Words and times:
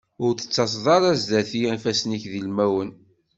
Ur 0.23 0.31
d-tettaẓeḍ 0.33 0.85
ara 0.95 1.11
zdat-i 1.21 1.61
ifassen-ik 1.75 2.23
d 2.31 2.33
ilmawen. 2.39 2.89